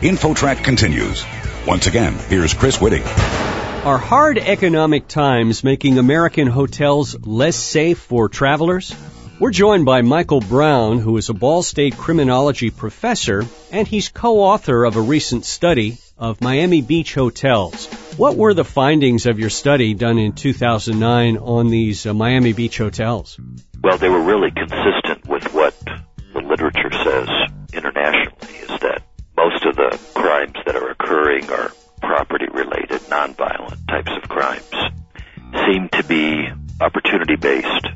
[0.00, 1.24] InfoTrack continues.
[1.66, 3.02] Once again, here's Chris Whitting.
[3.02, 8.94] Are hard economic times making American hotels less safe for travelers?
[9.40, 14.84] We're joined by Michael Brown, who is a Ball State criminology professor, and he's co-author
[14.84, 17.86] of a recent study of Miami Beach hotels.
[18.16, 22.78] What were the findings of your study done in 2009 on these uh, Miami Beach
[22.78, 23.36] hotels?
[23.82, 25.74] Well, they were really consistent with what
[26.34, 27.28] the literature says
[27.72, 29.02] internationally, is that
[29.38, 34.70] most of the crimes that are occurring are property related, nonviolent types of crimes,
[35.66, 36.48] seem to be
[36.80, 37.86] opportunity based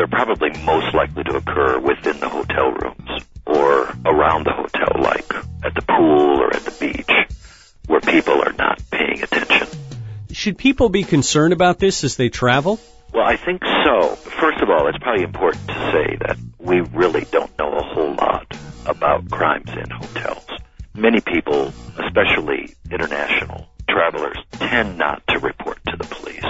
[0.00, 5.30] they're probably most likely to occur within the hotel rooms or around the hotel, like
[5.62, 7.10] at the pool or at the beach,
[7.86, 9.68] where people are not paying attention.
[10.32, 12.80] Should people be concerned about this as they travel?
[13.12, 14.14] Well, I think so.
[14.14, 18.14] First of all, it's probably important to say that we really don't know a whole
[18.14, 18.46] lot
[18.86, 20.49] about crimes in hotels.
[21.00, 26.44] Many people, especially international travelers, tend not to report to the police.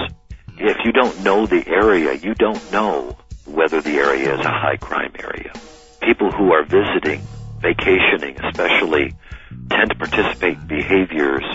[0.57, 4.75] If you don't know the area, you don't know whether the area is a high
[4.75, 5.53] crime area.
[6.01, 7.25] People who are visiting,
[7.61, 9.15] vacationing especially,
[9.69, 11.45] tend to participate in behaviors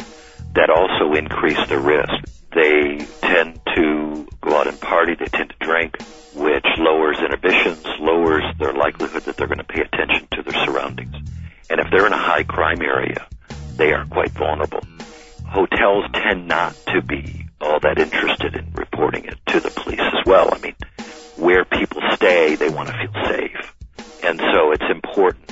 [0.54, 2.24] that also increase the risk.
[2.54, 5.98] They tend to go out and party, they tend to drink,
[6.34, 11.14] which lowers inhibitions, lowers their likelihood that they're going to pay attention to their surroundings.
[11.68, 13.26] And if they're in a high crime area,
[13.76, 14.82] they are quite vulnerable.
[15.46, 20.26] Hotels tend not to be all that interested in reporting it to the police as
[20.26, 20.52] well.
[20.52, 20.74] I mean,
[21.36, 23.74] where people stay, they want to feel safe.
[24.22, 25.50] And so it's important,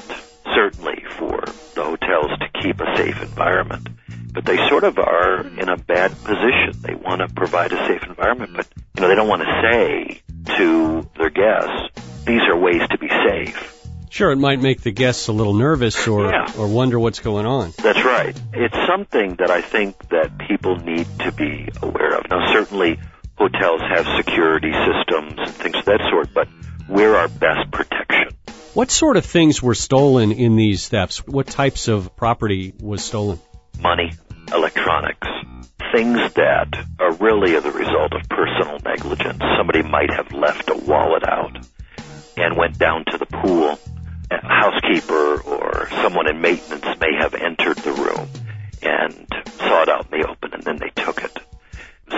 [0.54, 3.88] certainly, for the hotels to keep a safe environment.
[4.32, 6.72] But they sort of are in a bad position.
[6.80, 10.22] They want to provide a safe environment, but, you know, they don't want to say
[10.56, 11.93] to their guests,
[14.14, 16.46] Sure, it might make the guests a little nervous or, yeah.
[16.56, 17.74] or wonder what's going on.
[17.82, 18.40] That's right.
[18.52, 22.30] It's something that I think that people need to be aware of.
[22.30, 23.00] Now, certainly,
[23.36, 26.46] hotels have security systems and things of that sort, but
[26.88, 28.28] we're our best protection.
[28.74, 31.26] What sort of things were stolen in these thefts?
[31.26, 33.40] What types of property was stolen?
[33.80, 34.12] Money,
[34.52, 35.26] electronics,
[35.92, 36.68] things that
[37.00, 39.42] are really the result of personal negligence.
[39.58, 41.66] Somebody might have left a wallet out
[42.36, 43.76] and went down to the pool.
[44.64, 48.30] Housekeeper or someone in maintenance may have entered the room
[48.82, 49.26] and
[49.58, 51.38] saw it out in the open and then they took it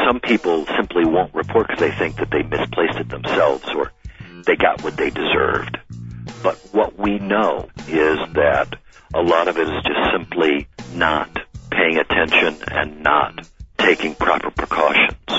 [0.07, 3.93] some people simply won't report because they think that they misplaced it themselves or
[4.47, 5.79] they got what they deserved.
[6.43, 8.77] But what we know is that
[9.15, 11.31] a lot of it is just simply not
[11.71, 13.41] paying attention and not
[13.79, 15.36] taking proper precautions.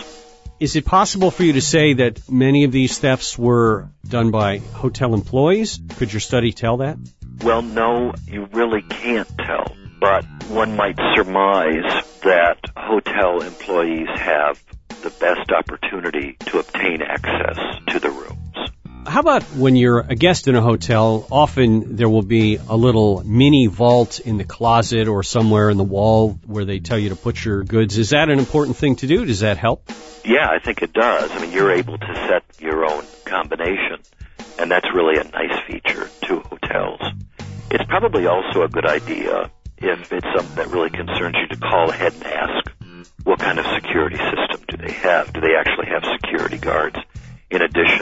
[0.59, 4.57] Is it possible for you to say that many of these thefts were done by
[4.57, 5.79] hotel employees?
[5.97, 6.97] Could your study tell that?
[7.43, 14.63] Well, no, you really can't tell but one might surmise that hotel employees have
[15.01, 17.57] the best opportunity to obtain access
[17.87, 18.26] to the rooms.
[19.07, 23.23] How about when you're a guest in a hotel, often there will be a little
[23.25, 27.15] mini vault in the closet or somewhere in the wall where they tell you to
[27.15, 27.97] put your goods.
[27.97, 29.23] Is that an important thing to do?
[29.23, 29.89] Does that help?
[30.25, 31.31] Yeah, I think it does.
[31.31, 33.99] I mean, you're able to set your own combination,
[34.59, 36.99] and that's really a nice feature to hotels.
[37.71, 41.89] It's probably also a good idea if it's something that really concerns you to call
[41.89, 42.71] ahead and ask
[43.23, 45.31] what kind of security system do they have?
[45.31, 46.97] Do they actually have security guards
[47.49, 47.96] in addition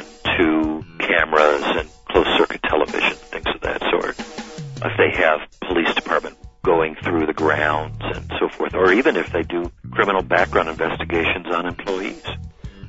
[9.16, 12.24] if they do criminal background investigations on employees.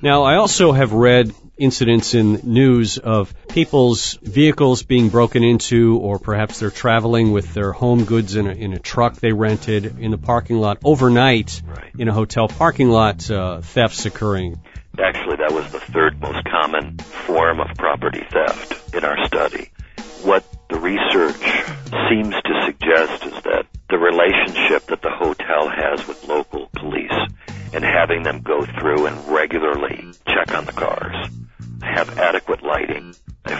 [0.03, 6.19] Now, I also have read incidents in news of people's vehicles being broken into, or
[6.19, 10.11] perhaps they're traveling with their home goods in a, in a truck they rented in
[10.11, 11.93] the parking lot overnight right.
[11.99, 14.61] in a hotel parking lot, uh, thefts occurring.
[14.99, 19.71] Actually, that was the third most common form of property theft in our study.
[20.23, 21.36] What the research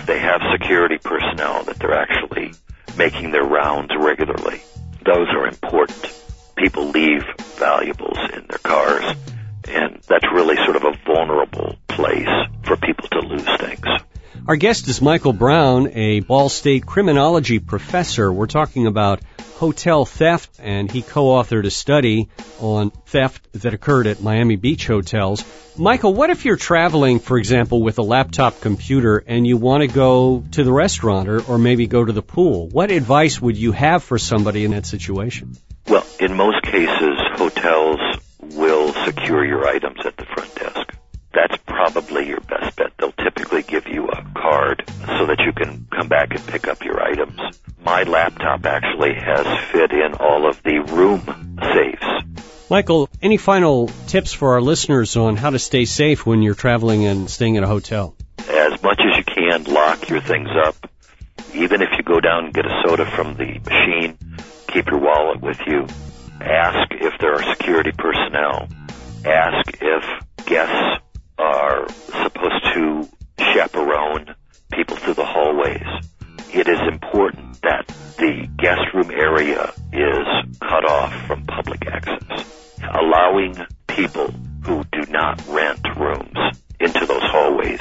[0.07, 2.53] they have security personnel that they're actually
[2.97, 4.61] making their rounds regularly,
[5.05, 6.13] those are important.
[6.57, 7.23] People leave
[7.57, 9.05] valuables in their cars,
[9.69, 12.29] and that's really sort of a vulnerable place
[12.65, 13.26] for people to.
[14.49, 18.33] Our guest is Michael Brown, a Ball State criminology professor.
[18.33, 19.21] We're talking about
[19.57, 22.29] hotel theft, and he co-authored a study
[22.61, 25.45] on theft that occurred at Miami Beach hotels.
[25.77, 29.89] Michael, what if you're traveling, for example, with a laptop computer and you want to
[29.89, 32.69] go to the restaurant or, or maybe go to the pool?
[32.69, 35.57] What advice would you have for somebody in that situation?
[35.89, 37.99] Well, in most cases, hotels
[38.55, 40.95] will secure your items at the front desk.
[41.35, 42.76] That's probably your best
[45.57, 47.41] can come back and pick up your items.
[47.85, 52.27] My laptop actually has fit in all of the room safes.
[52.69, 57.05] Michael, any final tips for our listeners on how to stay safe when you're traveling
[57.05, 58.17] and staying at a hotel?
[58.39, 60.75] As much as you can, lock your things up.
[61.55, 64.19] Even if you go down and get a soda from the machine,
[64.69, 65.87] keep your wallet with you.
[66.41, 68.69] Ask if there are security personnel.
[69.25, 71.05] Ask if guests
[71.39, 73.09] are supposed to
[73.39, 74.35] chaperone
[74.73, 75.25] people through the
[75.67, 76.05] hallways.
[76.55, 77.87] It is important that
[78.19, 80.27] the guest room area is
[80.61, 82.45] cut off from public access.
[82.93, 83.57] Allowing
[83.89, 84.31] people
[84.65, 87.81] who do not rent rooms into those hallways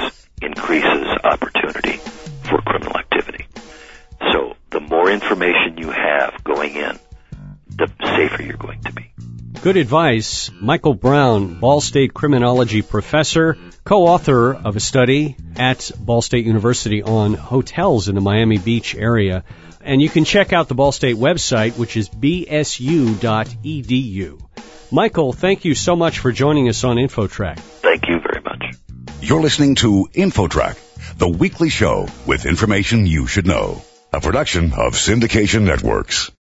[9.66, 10.52] Good advice.
[10.62, 17.34] Michael Brown, Ball State criminology professor, co-author of a study at Ball State University on
[17.34, 19.44] hotels in the Miami Beach area.
[19.82, 22.70] And you can check out the Ball State website, which is bsu.edu.
[24.92, 27.58] Michael, thank you so much for joining us on InfoTrack.
[27.58, 28.76] Thank you very much.
[29.22, 33.82] You're listening to InfoTrack, the weekly show with information you should know.
[34.14, 36.30] A production of Syndication Networks.